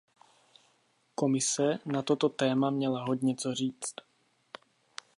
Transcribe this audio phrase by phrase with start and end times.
[1.21, 3.91] Komise na toto téma měla hodně co říci.